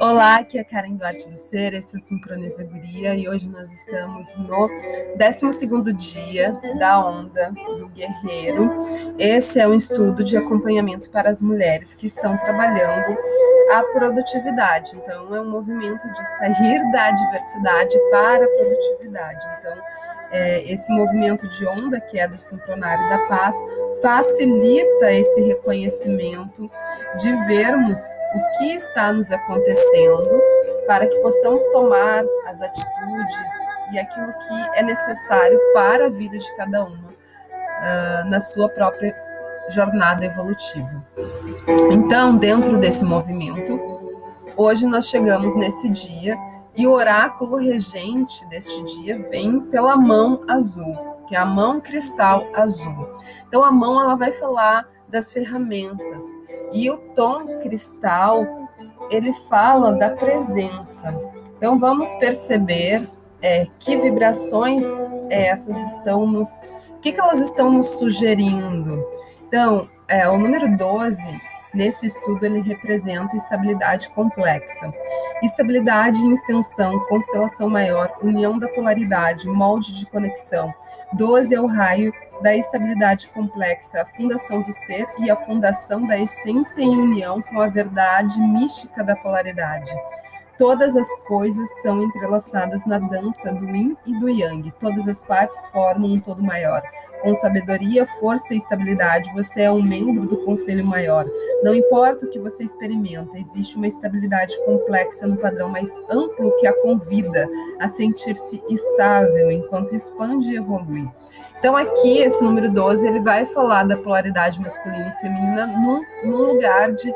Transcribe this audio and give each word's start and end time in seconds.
Olá, 0.00 0.36
aqui 0.36 0.56
é 0.56 0.62
Karen 0.62 0.94
Duarte 0.94 1.28
do 1.28 1.36
Ser, 1.36 1.74
esse 1.74 1.96
é 1.96 1.98
o 1.98 2.00
Sincroniza 2.00 2.62
Guria 2.62 3.16
e 3.16 3.28
hoje 3.28 3.48
nós 3.48 3.72
estamos 3.72 4.32
no 4.36 4.68
12 5.16 5.92
dia 5.94 6.56
da 6.78 7.04
Onda 7.04 7.50
do 7.50 7.88
Guerreiro. 7.88 8.86
Esse 9.18 9.58
é 9.58 9.66
um 9.66 9.74
estudo 9.74 10.22
de 10.22 10.36
acompanhamento 10.36 11.10
para 11.10 11.28
as 11.28 11.42
mulheres 11.42 11.94
que 11.94 12.06
estão 12.06 12.36
trabalhando 12.36 13.18
a 13.72 13.82
produtividade. 13.92 14.92
Então, 14.94 15.34
é 15.34 15.40
um 15.40 15.50
movimento 15.50 16.08
de 16.08 16.24
sair 16.38 16.92
da 16.92 17.06
adversidade 17.06 17.98
para 18.12 18.44
a 18.44 18.48
produtividade. 18.48 19.46
Então, 19.58 19.82
é, 20.30 20.72
esse 20.72 20.92
movimento 20.92 21.48
de 21.48 21.66
onda, 21.66 22.00
que 22.00 22.20
é 22.20 22.28
do 22.28 22.36
Sincronário 22.36 23.08
da 23.08 23.18
Paz, 23.26 23.56
facilita 24.02 25.12
esse 25.12 25.42
reconhecimento 25.42 26.70
de 27.20 27.32
vermos 27.46 27.98
o 28.34 28.58
que 28.58 28.74
está 28.74 29.12
nos 29.12 29.30
acontecendo 29.30 30.40
para 30.86 31.06
que 31.06 31.16
possamos 31.18 31.64
tomar 31.68 32.24
as 32.46 32.62
atitudes 32.62 33.50
e 33.92 33.98
aquilo 33.98 34.26
que 34.26 34.78
é 34.78 34.82
necessário 34.82 35.58
para 35.72 36.06
a 36.06 36.10
vida 36.10 36.38
de 36.38 36.56
cada 36.56 36.84
uma 36.84 37.06
uh, 37.06 38.28
na 38.28 38.40
sua 38.40 38.68
própria 38.68 39.14
jornada 39.70 40.24
evolutiva. 40.24 41.04
Então, 41.90 42.36
dentro 42.36 42.78
desse 42.78 43.04
movimento, 43.04 43.78
hoje 44.56 44.86
nós 44.86 45.08
chegamos 45.08 45.54
nesse 45.56 45.88
dia 45.90 46.36
e 46.74 46.86
o 46.86 46.92
oráculo 46.92 47.56
regente 47.56 48.46
deste 48.46 48.82
dia 48.84 49.18
vem 49.30 49.60
pela 49.60 49.96
mão 49.96 50.42
azul 50.48 51.17
que 51.28 51.36
é 51.36 51.38
a 51.38 51.44
mão 51.44 51.80
cristal 51.80 52.46
azul. 52.54 53.08
Então 53.46 53.62
a 53.62 53.70
mão 53.70 54.00
ela 54.00 54.14
vai 54.14 54.32
falar 54.32 54.88
das 55.08 55.30
ferramentas 55.30 56.22
e 56.72 56.90
o 56.90 56.96
tom 57.14 57.58
cristal 57.60 58.46
ele 59.10 59.32
fala 59.48 59.92
da 59.92 60.10
presença. 60.10 61.14
Então 61.56 61.78
vamos 61.78 62.08
perceber 62.14 63.06
é, 63.40 63.66
que 63.78 63.96
vibrações 63.96 64.84
essas 65.30 65.76
estão 65.92 66.26
nos, 66.26 66.48
o 66.90 66.98
que, 67.00 67.12
que 67.12 67.20
elas 67.20 67.40
estão 67.40 67.70
nos 67.70 67.86
sugerindo. 67.98 69.04
Então 69.46 69.88
é, 70.08 70.28
o 70.28 70.38
número 70.38 70.76
12 70.76 71.22
nesse 71.74 72.06
estudo 72.06 72.44
ele 72.44 72.60
representa 72.60 73.36
estabilidade 73.36 74.08
complexa. 74.10 74.92
Estabilidade 75.42 76.18
em 76.20 76.32
extensão, 76.32 76.98
constelação 77.06 77.70
maior, 77.70 78.12
união 78.22 78.58
da 78.58 78.68
polaridade, 78.68 79.46
molde 79.46 79.92
de 79.92 80.04
conexão, 80.06 80.74
12 81.12 81.54
é 81.54 81.60
o 81.60 81.66
raio 81.66 82.12
da 82.42 82.54
estabilidade 82.56 83.28
complexa, 83.28 84.02
a 84.02 84.04
fundação 84.04 84.62
do 84.62 84.72
ser 84.72 85.06
e 85.18 85.30
a 85.30 85.36
fundação 85.36 86.06
da 86.06 86.18
essência 86.18 86.82
em 86.82 86.96
união 86.96 87.40
com 87.40 87.60
a 87.60 87.68
verdade 87.68 88.38
mística 88.38 89.02
da 89.02 89.16
polaridade. 89.16 89.90
Todas 90.58 90.96
as 90.96 91.08
coisas 91.20 91.68
são 91.82 92.02
entrelaçadas 92.02 92.84
na 92.84 92.98
dança 92.98 93.52
do 93.52 93.70
yin 93.70 93.96
e 94.04 94.18
do 94.18 94.28
yang. 94.28 94.70
Todas 94.80 95.06
as 95.06 95.22
partes 95.22 95.68
formam 95.68 96.12
um 96.12 96.20
todo 96.20 96.42
maior. 96.42 96.82
Com 97.22 97.34
sabedoria, 97.34 98.06
força 98.20 98.54
e 98.54 98.58
estabilidade, 98.58 99.30
você 99.34 99.62
é 99.62 99.72
um 99.72 99.82
membro 99.82 100.26
do 100.26 100.44
conselho 100.44 100.84
maior. 100.86 101.24
Não 101.62 101.74
importa 101.74 102.24
o 102.24 102.30
que 102.30 102.38
você 102.38 102.62
experimenta, 102.62 103.36
existe 103.36 103.76
uma 103.76 103.88
estabilidade 103.88 104.56
complexa 104.64 105.26
no 105.26 105.36
padrão 105.36 105.68
mais 105.68 105.90
amplo 106.08 106.56
que 106.60 106.66
a 106.66 106.82
convida 106.82 107.48
a 107.80 107.88
sentir-se 107.88 108.62
estável 108.68 109.50
enquanto 109.50 109.94
expande 109.94 110.50
e 110.50 110.56
evolui. 110.56 111.08
Então 111.58 111.76
aqui, 111.76 112.18
esse 112.18 112.42
número 112.44 112.72
12, 112.72 113.04
ele 113.04 113.20
vai 113.20 113.44
falar 113.46 113.82
da 113.84 113.96
polaridade 113.96 114.60
masculina 114.60 115.08
e 115.08 115.20
feminina 115.20 115.66
num, 115.66 116.00
num 116.24 116.52
lugar 116.52 116.92
de 116.92 117.12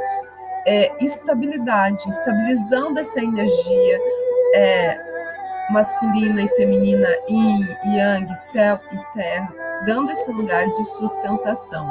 é, 0.66 1.04
estabilidade, 1.04 2.08
estabilizando 2.08 2.98
essa 2.98 3.20
energia 3.20 3.98
é, 4.54 4.98
masculina 5.70 6.42
e 6.42 6.48
feminina, 6.48 7.08
yin, 7.28 7.66
yang, 7.94 8.34
céu 8.36 8.80
e 8.92 9.18
terra, 9.18 9.52
dando 9.86 10.10
esse 10.10 10.30
lugar 10.32 10.66
de 10.66 10.84
sustentação. 10.84 11.90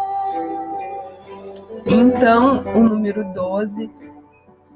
Então, 1.85 2.63
o 2.75 2.79
número 2.79 3.24
12 3.34 3.90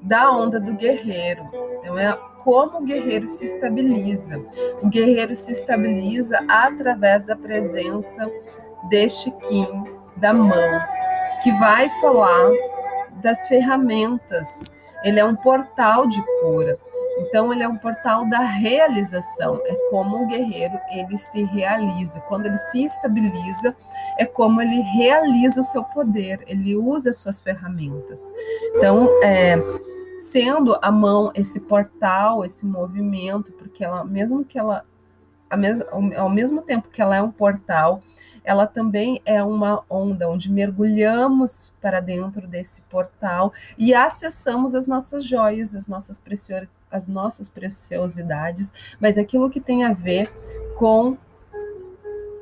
da 0.01 0.31
onda 0.31 0.59
do 0.59 0.73
guerreiro. 0.73 1.47
Então, 1.79 1.97
é 1.97 2.17
como 2.43 2.79
o 2.79 2.83
guerreiro 2.83 3.25
se 3.25 3.45
estabiliza. 3.45 4.41
O 4.81 4.89
guerreiro 4.89 5.35
se 5.35 5.51
estabiliza 5.51 6.39
através 6.47 7.25
da 7.25 7.35
presença 7.35 8.29
deste 8.89 9.31
Kim, 9.31 9.83
da 10.17 10.31
mão, 10.31 10.79
que 11.43 11.51
vai 11.53 11.89
falar 12.01 12.51
das 13.15 13.47
ferramentas. 13.47 14.61
Ele 15.03 15.19
é 15.19 15.25
um 15.25 15.35
portal 15.35 16.07
de 16.07 16.21
cura. 16.41 16.77
Então 17.17 17.53
ele 17.53 17.63
é 17.63 17.67
um 17.67 17.77
portal 17.77 18.27
da 18.29 18.39
realização. 18.39 19.59
É 19.65 19.75
como 19.89 20.23
o 20.23 20.27
guerreiro 20.27 20.77
ele 20.91 21.17
se 21.17 21.43
realiza. 21.43 22.19
Quando 22.21 22.45
ele 22.45 22.57
se 22.57 22.83
estabiliza, 22.83 23.75
é 24.17 24.25
como 24.25 24.61
ele 24.61 24.81
realiza 24.81 25.61
o 25.61 25.63
seu 25.63 25.83
poder. 25.83 26.43
Ele 26.47 26.75
usa 26.75 27.09
as 27.09 27.17
suas 27.17 27.41
ferramentas. 27.41 28.19
Então, 28.75 29.07
é, 29.23 29.55
sendo 30.21 30.77
a 30.81 30.91
mão 30.91 31.31
esse 31.33 31.59
portal, 31.61 32.43
esse 32.43 32.65
movimento, 32.65 33.51
porque 33.53 33.83
ela, 33.83 34.03
mesmo 34.03 34.43
que 34.43 34.57
ela, 34.57 34.83
ao 36.17 36.29
mesmo 36.29 36.61
tempo 36.61 36.89
que 36.89 37.01
ela 37.01 37.15
é 37.15 37.21
um 37.21 37.31
portal, 37.31 38.01
ela 38.43 38.67
também 38.67 39.21
é 39.25 39.43
uma 39.43 39.83
onda 39.89 40.29
onde 40.29 40.51
mergulhamos 40.51 41.73
para 41.81 41.99
dentro 41.99 42.47
desse 42.47 42.81
portal 42.83 43.51
e 43.77 43.93
acessamos 43.93 44.75
as 44.75 44.87
nossas 44.87 45.25
joias, 45.25 45.75
as 45.75 45.87
nossas, 45.87 46.19
precio 46.19 46.55
as 46.91 47.07
nossas 47.07 47.49
preciosidades, 47.49 48.73
mas 48.99 49.17
aquilo 49.17 49.49
que 49.49 49.59
tem 49.59 49.83
a 49.83 49.93
ver 49.93 50.31
com, 50.77 51.17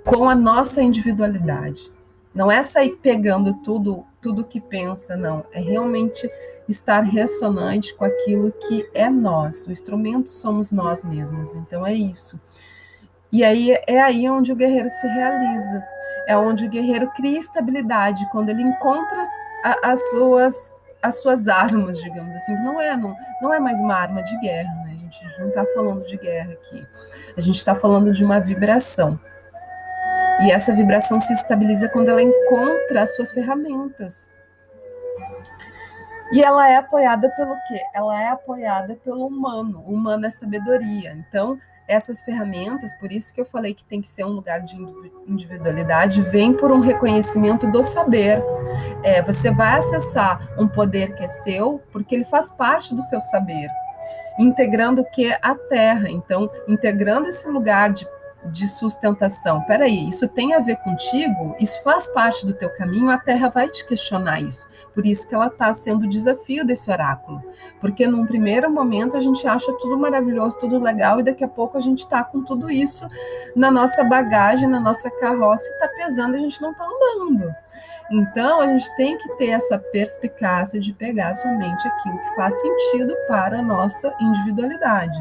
com 0.06 0.30
a 0.30 0.36
nossa 0.36 0.82
individualidade. 0.82 1.92
Não 2.34 2.52
é 2.52 2.62
sair 2.64 2.98
pegando 3.02 3.54
tudo, 3.56 4.06
tudo 4.22 4.44
que 4.44 4.60
pensa, 4.60 5.16
não. 5.16 5.46
É 5.52 5.60
realmente 5.60 6.30
estar 6.68 7.02
ressonante 7.02 7.94
com 7.96 8.06
aquilo 8.06 8.52
que 8.52 8.90
é 8.94 9.10
nós. 9.10 9.68
O 9.68 9.72
instrumento 9.72 10.30
somos 10.30 10.72
nós 10.72 11.04
mesmos. 11.04 11.54
Então 11.56 11.86
é 11.86 11.94
isso. 11.94 12.40
E 13.32 13.44
aí 13.44 13.72
é 13.88 14.02
aí 14.02 14.28
onde 14.30 14.52
o 14.52 14.56
guerreiro 14.56 14.90
se 14.90 15.08
realiza. 15.08 15.84
É 16.28 16.38
onde 16.38 16.66
o 16.66 16.70
guerreiro 16.70 17.12
cria 17.12 17.38
estabilidade 17.38 18.28
quando 18.32 18.50
ele 18.50 18.62
encontra 18.62 19.28
a, 19.64 19.92
as 19.92 20.00
suas 20.12 20.73
as 21.04 21.22
suas 21.22 21.50
armas, 21.50 21.98
digamos 22.00 22.34
assim, 22.36 22.56
não 22.64 22.80
é 22.80 22.96
não, 22.96 23.16
não 23.42 23.54
é 23.54 23.60
mais 23.60 23.80
uma 23.82 23.94
arma 23.94 24.24
de 24.24 24.36
guerra, 24.40 24.74
né? 24.86 24.92
A 24.92 24.94
gente 24.94 25.40
não 25.40 25.50
está 25.50 25.66
falando 25.76 26.08
de 26.08 26.18
guerra 26.18 26.54
aqui. 26.54 26.88
A 27.38 27.42
gente 27.42 27.58
está 27.58 27.76
falando 27.76 28.14
de 28.14 28.24
uma 28.24 28.40
vibração. 28.40 29.20
E 30.42 30.52
essa 30.52 30.74
vibração 30.74 31.20
se 31.20 31.34
estabiliza 31.34 31.90
quando 31.90 32.10
ela 32.10 32.22
encontra 32.22 33.02
as 33.02 33.16
suas 33.16 33.32
ferramentas. 33.32 34.32
E 36.32 36.42
ela 36.42 36.68
é 36.68 36.78
apoiada 36.78 37.30
pelo 37.32 37.54
quê? 37.68 37.82
Ela 37.94 38.22
é 38.22 38.30
apoiada 38.30 38.98
pelo 39.04 39.28
humano. 39.28 39.84
O 39.86 39.94
humano 39.94 40.26
é 40.26 40.30
sabedoria. 40.30 41.12
Então, 41.12 41.60
essas 41.88 42.22
ferramentas, 42.22 42.94
por 42.94 43.12
isso 43.12 43.34
que 43.34 43.42
eu 43.42 43.46
falei 43.46 43.74
que 43.74 43.84
tem 43.84 44.02
que 44.02 44.08
ser 44.08 44.26
um 44.26 44.30
lugar 44.30 44.62
de 44.62 44.76
individualidade, 45.28 46.22
vem 46.22 46.54
por 46.54 46.72
um 46.72 46.80
reconhecimento 46.80 47.70
do 47.70 47.84
saber. 47.84 48.42
É, 49.04 49.22
você 49.22 49.52
vai 49.52 49.78
acessar 49.78 50.48
um 50.58 50.68
poder 50.68 51.16
que 51.16 51.24
é 51.24 51.28
seu, 51.28 51.82
porque 51.92 52.16
ele 52.16 52.26
faz 52.26 52.50
parte 52.50 52.96
do 52.96 53.02
seu 53.02 53.20
saber, 53.20 53.68
integrando 54.40 55.02
o 55.02 55.06
que? 55.06 55.32
A 55.42 55.56
terra. 55.56 56.10
Então, 56.10 56.50
integrando 56.68 57.28
esse 57.28 57.48
lugar 57.50 57.92
de 57.92 58.08
de 58.46 58.68
sustentação. 58.68 59.62
Peraí, 59.62 60.08
isso 60.08 60.28
tem 60.28 60.54
a 60.54 60.60
ver 60.60 60.78
contigo? 60.78 61.56
Isso 61.60 61.82
faz 61.84 62.08
parte 62.08 62.46
do 62.46 62.54
teu 62.54 62.70
caminho? 62.70 63.10
A 63.10 63.18
Terra 63.18 63.50
vai 63.50 63.70
te 63.70 63.86
questionar 63.86 64.42
isso. 64.42 64.68
Por 64.94 65.06
isso 65.06 65.28
que 65.28 65.36
ela 65.36 65.48
está 65.48 65.74
sendo 65.74 66.04
o 66.04 66.10
desafio 66.10 66.66
desse 66.66 66.92
oráculo. 66.92 67.42
Porque 67.80 68.06
num 68.08 68.26
primeiro 68.26 68.70
momento 68.70 69.16
a 69.16 69.20
gente 69.20 69.48
acha 69.48 69.72
tudo 69.74 69.98
maravilhoso, 69.98 70.60
tudo 70.60 70.80
legal, 70.80 71.20
e 71.20 71.24
daqui 71.24 71.44
a 71.44 71.48
pouco 71.48 71.78
a 71.78 71.82
gente 71.82 72.00
está 72.00 72.24
com 72.24 72.44
tudo 72.44 72.70
isso 72.70 73.08
na 73.56 73.72
nossa 73.72 74.04
bagagem, 74.04 74.68
na 74.68 74.80
nossa 74.80 75.10
carroça, 75.10 75.64
e 75.70 75.74
está 75.74 75.88
pesando, 75.88 76.36
a 76.36 76.40
gente 76.40 76.62
não 76.62 76.72
está 76.72 76.86
andando. 76.86 77.56
Então, 78.12 78.60
a 78.60 78.68
gente 78.68 78.96
tem 78.96 79.18
que 79.18 79.38
ter 79.38 79.50
essa 79.50 79.80
perspicácia 79.80 80.80
de 80.80 80.94
pegar 80.94 81.34
somente 81.34 81.88
aquilo 81.88 82.20
que 82.20 82.36
faz 82.36 82.54
sentido 82.60 83.16
para 83.28 83.60
a 83.60 83.62
nossa 83.62 84.14
individualidade 84.20 85.20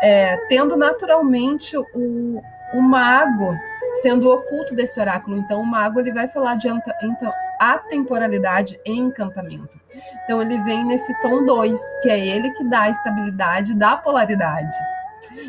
é, 0.00 0.36
tendo 0.48 0.76
naturalmente 0.76 1.76
o, 1.76 2.42
o 2.74 2.80
mago 2.80 3.54
sendo 3.94 4.30
oculto 4.30 4.74
desse 4.74 5.00
oráculo. 5.00 5.36
Então, 5.36 5.60
o 5.60 5.66
mago 5.66 6.00
ele 6.00 6.12
vai 6.12 6.28
falar 6.28 6.54
de 6.54 6.68
então, 6.68 7.32
atemporalidade 7.58 8.78
e 8.84 8.92
encantamento. 8.92 9.78
Então, 10.24 10.40
ele 10.40 10.58
vem 10.62 10.84
nesse 10.84 11.18
tom 11.20 11.44
2, 11.44 11.80
que 12.02 12.08
é 12.08 12.18
ele 12.18 12.50
que 12.52 12.64
dá 12.64 12.82
a 12.82 12.90
estabilidade 12.90 13.74
da 13.74 13.96
polaridade. 13.96 14.76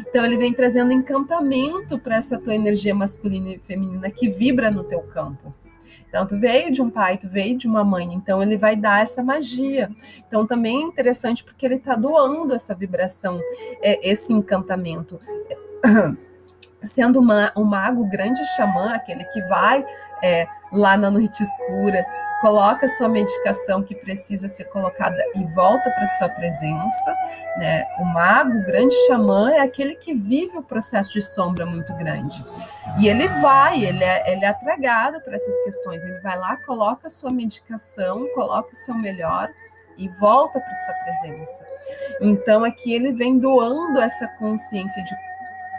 Então, 0.08 0.26
ele 0.26 0.38
vem 0.38 0.54
trazendo 0.54 0.92
encantamento 0.92 1.98
para 1.98 2.18
essa 2.18 2.38
tua 2.38 2.56
energia 2.56 2.94
masculina 2.94 3.50
e 3.50 3.60
feminina 3.60 4.10
que 4.10 4.28
vibra 4.28 4.70
no 4.70 4.84
teu 4.84 5.02
campo. 5.02 5.54
Então, 6.12 6.28
tu 6.28 6.38
veio 6.38 6.74
de 6.74 6.82
um 6.82 6.90
pai, 6.90 7.18
tu 7.18 7.30
veio 7.30 7.58
de 7.58 7.66
uma 7.66 7.86
mãe, 7.86 8.14
então 8.14 8.44
ele 8.44 8.58
vai 8.58 8.76
dar 8.76 9.02
essa 9.02 9.24
magia. 9.24 9.90
Então, 10.28 10.46
também 10.46 10.80
é 10.80 10.82
interessante 10.82 11.42
porque 11.42 11.66
ele 11.66 11.76
está 11.76 11.96
doando 11.96 12.54
essa 12.54 12.76
vibração, 12.76 13.40
é, 13.82 13.98
esse 14.10 14.34
encantamento. 14.34 15.18
Sendo 16.84 17.18
uma, 17.18 17.54
um 17.56 17.64
mago 17.64 18.06
grande 18.10 18.44
xamã, 18.58 18.94
aquele 18.94 19.24
que 19.24 19.42
vai 19.44 19.86
é, 20.22 20.46
lá 20.70 20.98
na 20.98 21.10
noite 21.10 21.42
escura, 21.42 22.06
coloca 22.42 22.88
sua 22.88 23.08
medicação 23.08 23.84
que 23.84 23.94
precisa 23.94 24.48
ser 24.48 24.66
colocada 24.66 25.24
e 25.36 25.44
volta 25.54 25.90
para 25.92 26.08
sua 26.08 26.28
presença. 26.28 27.16
Né? 27.58 27.86
O 28.00 28.06
mago, 28.06 28.58
o 28.58 28.66
grande 28.66 28.96
xamã, 29.06 29.52
é 29.52 29.60
aquele 29.60 29.96
que 29.96 30.14
vive 30.14 30.58
o 30.58 30.64
processo 30.64 31.14
de 31.14 31.22
sombra 31.22 31.66
muito 31.66 31.94
grande. 31.94 32.44
E 33.00 33.08
ele 33.08 33.28
vai, 33.42 33.86
ele 33.86 34.04
é, 34.04 34.34
ele 34.34 34.44
é 34.44 34.48
atragado 34.48 35.22
para 35.22 35.36
essas 35.36 35.58
questões. 35.64 36.04
Ele 36.04 36.20
vai 36.20 36.38
lá, 36.38 36.58
coloca 36.58 37.08
sua 37.10 37.32
medicação, 37.32 38.28
coloca 38.34 38.74
o 38.74 38.76
seu 38.76 38.96
melhor 38.96 39.50
e 39.98 40.08
volta 40.20 40.60
para 40.60 40.74
sua 40.74 40.94
presença. 40.96 41.66
Então 42.20 42.64
aqui 42.64 42.94
ele 42.94 43.12
vem 43.12 43.38
doando 43.38 44.00
essa 44.00 44.28
consciência 44.28 45.04
de 45.04 45.16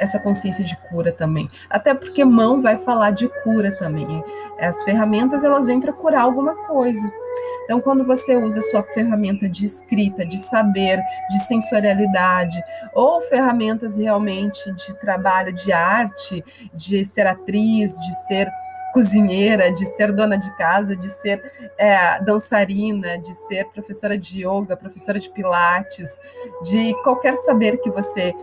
essa 0.00 0.18
consciência 0.18 0.64
de 0.64 0.76
cura 0.88 1.12
também. 1.12 1.48
Até 1.70 1.94
porque 1.94 2.24
mão 2.24 2.60
vai 2.60 2.76
falar 2.76 3.10
de 3.10 3.28
cura 3.42 3.76
também. 3.76 4.22
As 4.58 4.82
ferramentas 4.82 5.44
elas 5.44 5.66
vêm 5.66 5.80
para 5.80 5.92
curar 5.92 6.22
alguma 6.22 6.54
coisa. 6.66 7.10
Então, 7.64 7.80
quando 7.80 8.04
você 8.04 8.36
usa 8.36 8.60
sua 8.60 8.82
ferramenta 8.82 9.48
de 9.48 9.64
escrita, 9.64 10.26
de 10.26 10.36
saber, 10.36 11.00
de 11.30 11.38
sensorialidade, 11.46 12.62
ou 12.92 13.20
ferramentas 13.22 13.96
realmente 13.96 14.72
de 14.72 14.94
trabalho, 14.98 15.52
de 15.52 15.72
arte, 15.72 16.44
de 16.74 17.04
ser 17.04 17.26
atriz, 17.26 17.98
de 18.00 18.14
ser 18.26 18.50
cozinheira, 18.92 19.72
de 19.72 19.86
ser 19.86 20.12
dona 20.12 20.36
de 20.36 20.54
casa, 20.56 20.94
de 20.94 21.08
ser 21.08 21.40
é, 21.78 22.20
dançarina, 22.22 23.16
de 23.18 23.32
ser 23.32 23.64
professora 23.70 24.18
de 24.18 24.44
yoga, 24.46 24.76
professora 24.76 25.18
de 25.18 25.30
pilates, 25.30 26.20
de 26.62 26.94
qualquer 27.02 27.34
saber 27.36 27.78
que 27.78 27.90
você 27.90 28.34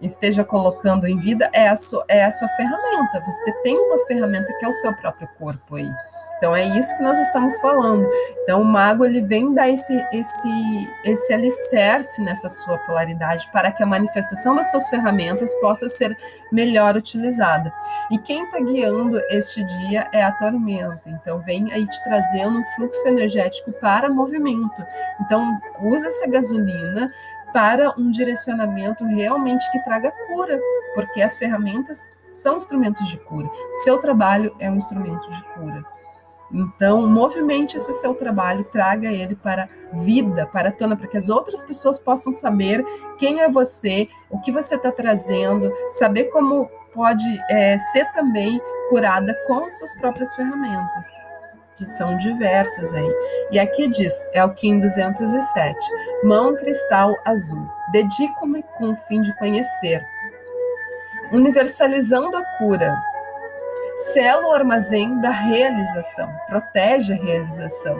esteja 0.00 0.44
colocando 0.44 1.06
em 1.06 1.18
vida 1.18 1.50
é 1.52 1.68
a, 1.68 1.76
sua, 1.76 2.04
é 2.08 2.24
a 2.24 2.30
sua 2.30 2.48
ferramenta. 2.50 3.20
Você 3.24 3.52
tem 3.62 3.76
uma 3.76 3.98
ferramenta 4.06 4.52
que 4.58 4.64
é 4.64 4.68
o 4.68 4.72
seu 4.72 4.94
próprio 4.94 5.28
corpo 5.38 5.76
aí. 5.76 5.90
Então 6.38 6.54
é 6.54 6.64
isso 6.78 6.96
que 6.96 7.02
nós 7.02 7.18
estamos 7.18 7.58
falando. 7.58 8.08
Então 8.42 8.62
o 8.62 8.64
mago 8.64 9.04
ele 9.04 9.20
vem 9.20 9.52
dar 9.52 9.68
esse 9.68 9.92
esse 10.12 10.88
esse 11.04 11.34
alicerce 11.34 12.22
nessa 12.22 12.48
sua 12.48 12.78
polaridade 12.78 13.48
para 13.52 13.72
que 13.72 13.82
a 13.82 13.86
manifestação 13.86 14.54
das 14.54 14.70
suas 14.70 14.88
ferramentas 14.88 15.52
possa 15.54 15.88
ser 15.88 16.16
melhor 16.52 16.96
utilizada. 16.96 17.72
E 18.10 18.18
quem 18.18 18.44
está 18.44 18.60
guiando 18.60 19.20
este 19.30 19.64
dia 19.64 20.08
é 20.12 20.22
a 20.22 20.32
tormenta. 20.32 21.10
Então 21.10 21.40
vem 21.40 21.72
aí 21.72 21.84
te 21.84 22.04
trazendo 22.04 22.58
um 22.58 22.64
fluxo 22.76 23.06
energético 23.08 23.72
para 23.72 24.08
movimento. 24.08 24.84
Então 25.20 25.58
usa 25.82 26.06
essa 26.06 26.26
gasolina 26.28 27.10
para 27.52 27.94
um 27.98 28.10
direcionamento 28.10 29.04
realmente 29.04 29.70
que 29.70 29.82
traga 29.84 30.12
cura, 30.28 30.60
porque 30.94 31.22
as 31.22 31.36
ferramentas 31.36 32.10
são 32.32 32.56
instrumentos 32.56 33.08
de 33.08 33.16
cura. 33.18 33.48
Seu 33.84 33.98
trabalho 33.98 34.54
é 34.58 34.70
um 34.70 34.76
instrumento 34.76 35.30
de 35.30 35.42
cura. 35.54 35.84
Então, 36.50 37.06
movimente 37.06 37.76
esse 37.76 37.92
seu 37.92 38.14
trabalho, 38.14 38.64
traga 38.64 39.08
ele 39.12 39.36
para 39.36 39.68
vida, 39.92 40.46
para 40.46 40.70
a 40.70 40.72
tona, 40.72 40.96
para 40.96 41.06
que 41.06 41.16
as 41.16 41.28
outras 41.28 41.62
pessoas 41.62 41.98
possam 41.98 42.32
saber 42.32 42.82
quem 43.18 43.40
é 43.40 43.50
você, 43.50 44.08
o 44.30 44.40
que 44.40 44.50
você 44.50 44.76
está 44.76 44.90
trazendo, 44.90 45.70
saber 45.90 46.24
como 46.24 46.70
pode 46.94 47.24
é, 47.50 47.76
ser 47.76 48.10
também 48.12 48.60
curada 48.88 49.36
com 49.46 49.64
as 49.64 49.76
suas 49.78 49.94
próprias 49.98 50.34
ferramentas 50.34 51.27
que 51.78 51.86
são 51.86 52.18
diversas 52.18 52.92
aí. 52.92 53.14
E 53.52 53.58
aqui 53.58 53.88
diz, 53.88 54.12
é 54.32 54.44
o 54.44 54.52
Kim 54.52 54.80
207, 54.80 55.78
mão 56.24 56.56
cristal 56.56 57.16
azul, 57.24 57.66
dedico-me 57.92 58.64
com 58.76 58.90
o 58.90 58.96
fim 59.06 59.22
de 59.22 59.32
conhecer, 59.38 60.04
universalizando 61.32 62.36
a 62.36 62.44
cura, 62.58 63.00
selo 64.12 64.48
o 64.48 64.52
armazém 64.52 65.20
da 65.20 65.30
realização, 65.30 66.28
protege 66.48 67.12
a 67.12 67.16
realização, 67.16 67.96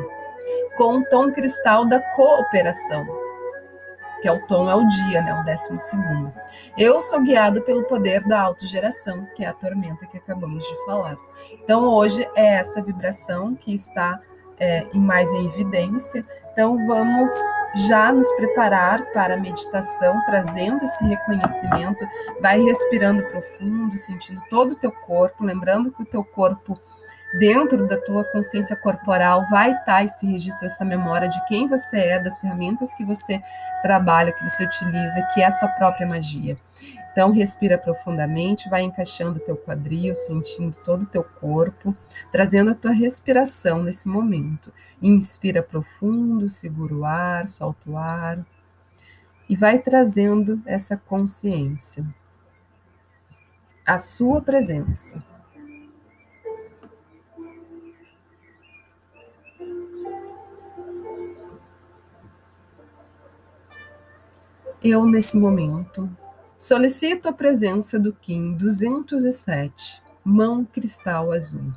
com 0.77 0.99
o 0.99 1.05
tom 1.05 1.31
cristal 1.33 1.87
da 1.87 2.01
cooperação, 2.01 3.07
que 4.21 4.29
é 4.29 4.33
o 4.33 4.47
tom 4.47 4.71
é 4.71 4.75
o 4.75 4.87
dia, 4.87 5.23
né, 5.23 5.41
o 5.41 5.45
décimo 5.45 5.79
segundo. 5.79 6.33
Eu 6.77 7.01
sou 7.01 7.23
guiado 7.23 7.63
pelo 7.63 7.85
poder 7.85 8.23
da 8.27 8.41
autogeração, 8.41 9.27
que 9.35 9.45
é 9.45 9.49
a 9.49 9.53
tormenta 9.53 10.07
que 10.07 10.17
acabamos 10.17 10.65
de 10.65 10.85
falar. 10.85 11.17
Então, 11.53 11.85
hoje 11.85 12.29
é 12.35 12.57
essa 12.57 12.83
vibração 12.83 13.55
que 13.55 13.75
está 13.75 14.21
é, 14.59 14.87
em 14.93 15.01
mais 15.01 15.31
em 15.33 15.47
evidência. 15.47 16.25
Então, 16.53 16.87
vamos 16.87 17.31
já 17.87 18.13
nos 18.13 18.29
preparar 18.33 19.13
para 19.13 19.35
a 19.35 19.37
meditação, 19.37 20.21
trazendo 20.27 20.85
esse 20.85 21.05
reconhecimento. 21.05 22.05
Vai 22.41 22.61
respirando 22.61 23.23
profundo, 23.25 23.97
sentindo 23.97 24.43
todo 24.51 24.73
o 24.73 24.77
teu 24.77 24.91
corpo, 24.91 25.45
lembrando 25.45 25.93
que 25.93 26.03
o 26.03 26.07
teu 26.07 26.25
corpo, 26.25 26.79
dentro 27.35 27.87
da 27.87 27.97
tua 27.97 28.25
consciência 28.25 28.77
corporal, 28.77 29.47
vai 29.51 29.73
estar 29.73 30.05
esse 30.05 30.27
registro, 30.27 30.67
essa 30.67 30.85
memória 30.85 31.29
de 31.29 31.45
quem 31.47 31.67
você 31.67 31.99
é, 31.99 32.19
das 32.19 32.39
ferramentas 32.39 32.95
que 32.95 33.05
você 33.05 33.43
trabalha, 33.83 34.33
que 34.33 34.49
você 34.49 34.65
utiliza, 34.65 35.23
que 35.35 35.41
é 35.41 35.47
a 35.47 35.51
sua 35.51 35.69
própria 35.69 36.07
magia. 36.07 36.57
Então, 37.13 37.33
respira 37.33 37.77
profundamente, 37.77 38.69
vai 38.69 38.83
encaixando 38.83 39.39
o 39.39 39.43
teu 39.43 39.57
quadril, 39.57 40.15
sentindo 40.15 40.77
todo 40.85 41.03
o 41.03 41.07
teu 41.07 41.25
corpo, 41.25 41.97
trazendo 42.31 42.71
a 42.71 42.75
tua 42.75 42.93
respiração 42.93 43.83
nesse 43.83 44.09
momento. 44.09 44.73
Inspira 45.03 45.63
profundo, 45.63 46.49
segura 46.49 46.95
o 46.95 47.05
ar, 47.05 47.49
solta 47.49 47.91
o 47.91 47.97
ar 47.97 48.39
e 49.49 49.57
vai 49.57 49.79
trazendo 49.79 50.61
essa 50.67 50.97
consciência. 50.97 52.05
A 53.87 53.97
sua 53.97 54.43
presença. 54.43 55.23
Eu, 64.83 65.05
nesse 65.05 65.37
momento, 65.37 66.09
Solicito 66.59 67.29
a 67.29 67.33
presença 67.33 68.01
do 68.01 68.13
Kim 68.13 68.55
207, 68.55 70.03
mão 70.25 70.65
cristal 70.65 71.31
azul. 71.31 71.73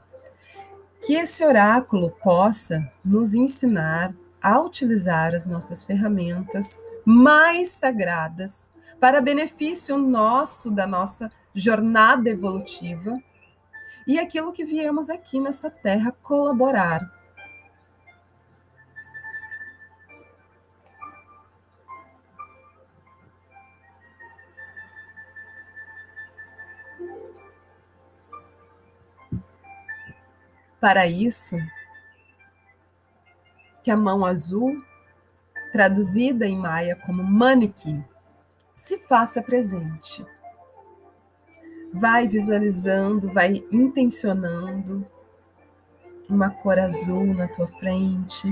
Que 1.06 1.14
esse 1.14 1.46
oráculo 1.46 2.10
possa 2.10 2.92
nos 3.06 3.36
ensinar 3.36 4.12
a 4.42 4.60
utilizar 4.60 5.36
as 5.36 5.46
nossas 5.46 5.84
ferramentas 5.84 6.84
mais 7.06 7.70
sagradas 7.70 8.72
para 9.00 9.22
benefício 9.22 10.00
nosso 10.00 10.72
da 10.72 10.88
nossa 10.88 11.32
jornada 11.54 12.28
evolutiva 12.28 13.20
e 14.08 14.18
aquilo 14.18 14.52
que 14.52 14.66
viemos 14.66 15.12
aqui 15.12 15.40
nessa 15.40 15.70
terra 15.70 16.12
colaborar 16.24 17.08
Para 30.82 31.06
isso, 31.06 31.58
que 33.84 33.92
a 33.92 33.96
mão 33.96 34.26
azul, 34.26 34.84
traduzida 35.72 36.48
em 36.48 36.58
maia 36.58 36.96
como 36.96 37.24
manequim, 37.24 38.04
se 38.76 38.98
faça 38.98 39.44
presente. 39.44 40.26
Vai 41.94 42.28
visualizando, 42.28 43.32
vai 43.32 43.64
intencionando 43.72 45.06
uma 46.28 46.50
cor 46.50 46.80
azul 46.80 47.32
na 47.32 47.48
tua 47.48 47.68
frente, 47.68 48.50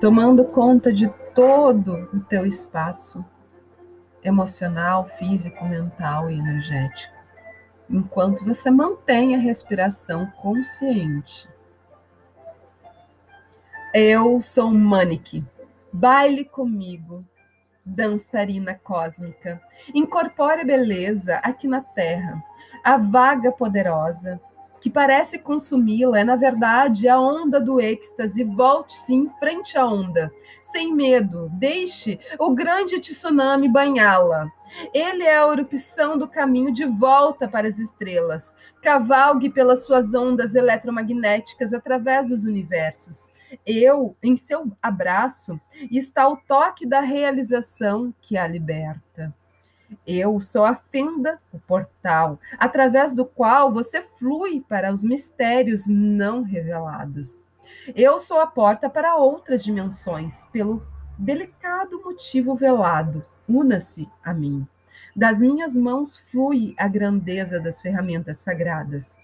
tomando 0.00 0.44
conta 0.44 0.92
de 0.92 1.08
todo 1.34 2.08
o 2.14 2.20
teu 2.20 2.46
espaço 2.46 3.24
emocional, 4.22 5.04
físico, 5.04 5.64
mental 5.64 6.30
e 6.30 6.38
energético 6.38 7.19
enquanto 7.90 8.44
você 8.44 8.70
mantém 8.70 9.34
a 9.34 9.38
respiração 9.38 10.26
consciente. 10.40 11.48
Eu 13.92 14.40
sou 14.40 14.70
Manique. 14.70 15.44
Baile 15.92 16.44
comigo, 16.44 17.24
dançarina 17.84 18.74
cósmica. 18.74 19.60
Incorpore 19.92 20.64
beleza 20.64 21.36
aqui 21.38 21.66
na 21.66 21.80
terra, 21.80 22.40
a 22.84 22.96
vaga 22.96 23.50
poderosa, 23.50 24.40
que 24.80 24.90
parece 24.90 25.38
consumi-la 25.38 26.20
é, 26.20 26.24
na 26.24 26.36
verdade, 26.36 27.08
a 27.08 27.20
onda 27.20 27.60
do 27.60 27.80
êxtase. 27.80 28.44
Volte-se 28.44 29.14
em 29.14 29.28
frente 29.38 29.76
à 29.76 29.86
onda, 29.86 30.32
sem 30.62 30.94
medo. 30.94 31.50
Deixe 31.52 32.18
o 32.38 32.52
grande 32.52 32.98
tsunami 32.98 33.68
banhá-la. 33.68 34.50
Ele 34.94 35.24
é 35.24 35.38
a 35.38 35.52
erupção 35.52 36.16
do 36.16 36.28
caminho 36.28 36.72
de 36.72 36.86
volta 36.86 37.48
para 37.48 37.68
as 37.68 37.78
estrelas. 37.78 38.56
Cavalgue 38.80 39.50
pelas 39.50 39.84
suas 39.84 40.14
ondas 40.14 40.54
eletromagnéticas 40.54 41.74
através 41.74 42.28
dos 42.28 42.44
universos. 42.44 43.32
Eu, 43.66 44.16
em 44.22 44.36
seu 44.36 44.70
abraço, 44.80 45.60
está 45.90 46.28
o 46.28 46.36
toque 46.36 46.86
da 46.86 47.00
realização 47.00 48.14
que 48.20 48.36
a 48.36 48.46
liberta. 48.46 49.34
Eu 50.06 50.38
sou 50.40 50.64
a 50.64 50.74
fenda, 50.74 51.40
o 51.52 51.58
portal, 51.58 52.38
através 52.58 53.16
do 53.16 53.24
qual 53.24 53.72
você 53.72 54.02
flui 54.18 54.64
para 54.68 54.92
os 54.92 55.02
mistérios 55.02 55.86
não 55.86 56.42
revelados. 56.42 57.46
Eu 57.94 58.18
sou 58.18 58.40
a 58.40 58.46
porta 58.46 58.88
para 58.88 59.16
outras 59.16 59.62
dimensões, 59.62 60.44
pelo 60.52 60.86
delicado 61.18 62.00
motivo 62.02 62.54
velado. 62.54 63.24
Una-se 63.48 64.08
a 64.22 64.32
mim. 64.32 64.66
Das 65.14 65.40
minhas 65.40 65.76
mãos 65.76 66.18
flui 66.30 66.74
a 66.78 66.86
grandeza 66.86 67.58
das 67.58 67.80
ferramentas 67.80 68.38
sagradas. 68.38 69.18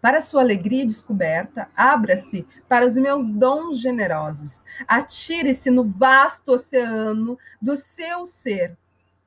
Para 0.00 0.20
sua 0.20 0.42
alegria 0.42 0.86
descoberta, 0.86 1.68
abra-se 1.76 2.46
para 2.68 2.86
os 2.86 2.96
meus 2.96 3.30
dons 3.30 3.80
generosos. 3.80 4.64
Atire-se 4.86 5.70
no 5.70 5.84
vasto 5.84 6.52
oceano 6.52 7.38
do 7.60 7.74
seu 7.74 8.24
ser 8.24 8.76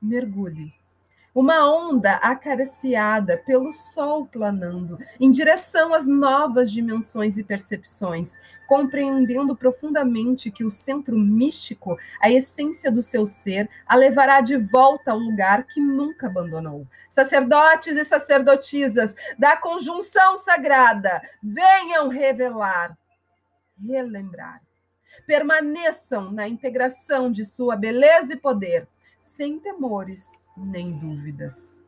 mergulhe. 0.02 0.74
Uma 1.34 1.66
onda 1.66 2.16
acariciada 2.16 3.38
pelo 3.38 3.72
sol 3.72 4.26
planando 4.26 4.98
em 5.18 5.30
direção 5.30 5.94
às 5.94 6.06
novas 6.06 6.70
dimensões 6.70 7.38
e 7.38 7.44
percepções, 7.44 8.38
compreendendo 8.68 9.56
profundamente 9.56 10.50
que 10.50 10.62
o 10.62 10.70
centro 10.70 11.16
místico, 11.16 11.96
a 12.20 12.30
essência 12.30 12.92
do 12.92 13.00
seu 13.00 13.24
ser, 13.24 13.66
a 13.86 13.96
levará 13.96 14.42
de 14.42 14.58
volta 14.58 15.12
ao 15.12 15.18
lugar 15.18 15.64
que 15.64 15.80
nunca 15.80 16.26
abandonou. 16.26 16.86
Sacerdotes 17.08 17.96
e 17.96 18.04
sacerdotisas 18.04 19.14
da 19.38 19.56
conjunção 19.56 20.36
sagrada, 20.36 21.22
venham 21.42 22.08
revelar, 22.08 22.94
relembrar. 23.82 24.60
Permaneçam 25.26 26.30
na 26.30 26.46
integração 26.46 27.32
de 27.32 27.42
sua 27.42 27.74
beleza 27.74 28.34
e 28.34 28.36
poder 28.36 28.86
sem 29.22 29.60
temores 29.60 30.42
nem 30.56 30.98
dúvidas. 30.98 31.80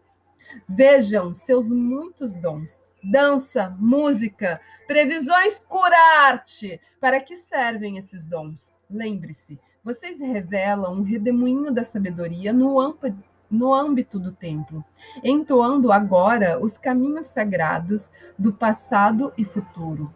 Vejam 0.68 1.34
seus 1.34 1.68
muitos 1.68 2.36
dons: 2.36 2.80
dança, 3.02 3.76
música, 3.76 4.60
previsões, 4.86 5.58
cura-arte. 5.58 6.80
Para 7.00 7.18
que 7.18 7.34
servem 7.34 7.98
esses 7.98 8.24
dons? 8.24 8.78
Lembre-se, 8.88 9.58
vocês 9.82 10.20
revelam 10.20 10.94
um 10.94 11.02
redemoinho 11.02 11.72
da 11.72 11.82
sabedoria 11.82 12.52
no 12.52 12.80
âmbito 12.80 13.16
no 13.50 13.72
âmbito 13.72 14.18
do 14.18 14.32
templo, 14.32 14.84
entoando 15.22 15.92
agora 15.92 16.58
os 16.58 16.76
caminhos 16.76 17.26
sagrados 17.26 18.10
do 18.36 18.52
passado 18.52 19.32
e 19.38 19.44
futuro. 19.44 20.12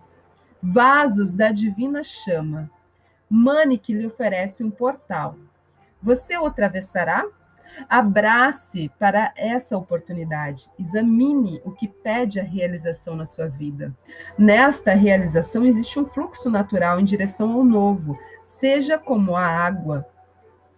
Vasos 0.60 1.32
da 1.32 1.52
divina 1.52 2.02
chama. 2.02 2.68
Mane 3.30 3.78
que 3.78 3.92
lhe 3.92 4.06
oferece 4.06 4.64
um 4.64 4.70
portal, 4.70 5.36
você 6.02 6.36
o 6.38 6.46
atravessará? 6.46 7.26
Abrace 7.88 8.90
para 8.98 9.32
essa 9.36 9.76
oportunidade. 9.76 10.70
Examine 10.78 11.60
o 11.64 11.70
que 11.70 11.86
pede 11.86 12.40
a 12.40 12.44
realização 12.44 13.14
na 13.14 13.24
sua 13.24 13.48
vida. 13.48 13.94
Nesta 14.36 14.94
realização 14.94 15.64
existe 15.64 15.98
um 15.98 16.06
fluxo 16.06 16.50
natural 16.50 16.98
em 16.98 17.04
direção 17.04 17.52
ao 17.52 17.64
novo. 17.64 18.18
Seja 18.42 18.98
como 18.98 19.36
a 19.36 19.46
água, 19.46 20.06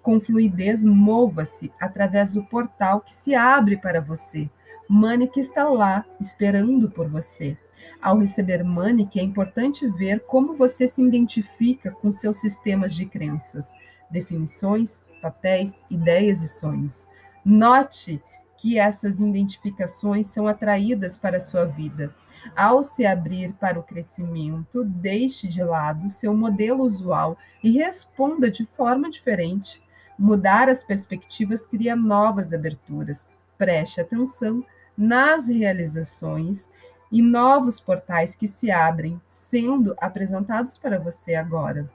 com 0.03 0.21
fluidez, 0.21 0.85
mova-se 0.85 1.73
através 1.79 2.35
do 2.35 2.45
portal 2.45 3.01
que 3.01 3.15
se 3.15 3.35
abre 3.35 3.77
para 3.77 4.01
você. 4.01 4.51
Manic 4.89 5.39
está 5.39 5.69
lá, 5.69 6.05
esperando 6.21 6.91
por 6.91 7.09
você. 7.09 7.57
Ao 8.03 8.19
receber 8.19 8.65
Manic, 8.65 9.19
é 9.19 9.23
importante 9.23 9.87
ver 9.87 10.21
como 10.21 10.55
você 10.55 10.87
se 10.87 11.03
identifica 11.03 11.91
com 11.91 12.11
seus 12.11 12.39
sistemas 12.39 12.95
de 12.95 13.07
crenças, 13.07 13.73
definições 14.11 15.03
papéis, 15.21 15.83
ideias 15.91 16.43
e 16.43 16.49
sonhos. 16.49 17.09
Note 17.45 18.23
que 18.57 18.79
essas 18.79 19.21
identificações 19.21 20.27
são 20.27 20.47
atraídas 20.47 21.17
para 21.17 21.39
a 21.39 21.41
sua 21.41 21.65
vida. 21.65 22.15
Ao 22.57 22.83
se 22.83 23.07
abrir 23.07 23.53
para 23.55 23.79
o 23.79 23.83
crescimento, 23.83 24.85
deixe 24.85 25.47
de 25.47 25.63
lado 25.63 26.09
seu 26.09 26.35
modelo 26.35 26.83
usual 26.83 27.37
e 27.63 27.71
responda 27.71 28.51
de 28.51 28.65
forma 28.65 29.11
diferente. 29.11 29.83
Mudar 30.19 30.69
as 30.69 30.85
perspectivas 30.85 31.67
cria 31.67 31.97
novas 31.97 32.53
aberturas. 32.53 33.29
Preste 33.57 34.01
atenção 34.01 34.65
nas 34.97 35.49
realizações 35.49 36.71
e 37.11 37.23
novos 37.23 37.81
portais 37.81 38.35
que 38.35 38.47
se 38.47 38.71
abrem, 38.71 39.21
sendo 39.27 39.95
apresentados 39.99 40.77
para 40.77 40.99
você 40.99 41.35
agora. 41.35 41.91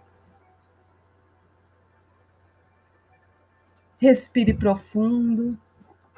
Respire 3.98 4.54
profundo, 4.54 5.58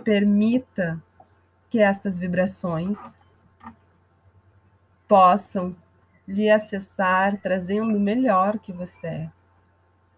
permita 0.03 1.01
que 1.69 1.79
estas 1.79 2.17
vibrações 2.17 3.17
possam 5.07 5.75
lhe 6.27 6.49
acessar, 6.49 7.39
trazendo 7.39 7.95
o 7.95 7.99
melhor 7.99 8.59
que 8.59 8.73
você 8.73 9.07
é. 9.07 9.31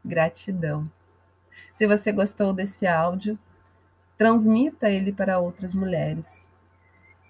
Gratidão. 0.03 0.89
Se 1.71 1.85
você 1.85 2.11
gostou 2.11 2.53
desse 2.53 2.87
áudio, 2.87 3.37
transmita 4.17 4.89
ele 4.89 5.11
para 5.11 5.39
outras 5.39 5.73
mulheres. 5.73 6.47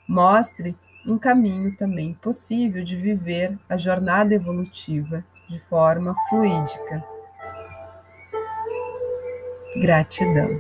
Mostre 0.08 0.78
um 1.06 1.18
caminho 1.18 1.76
também 1.76 2.14
possível 2.14 2.84
de 2.84 2.96
viver 2.96 3.58
a 3.68 3.78
jornada 3.78 4.34
evolutiva 4.34 5.24
de 5.48 5.60
forma 5.60 6.16
fluídica. 6.30 7.04
Gratidão. 9.76 10.60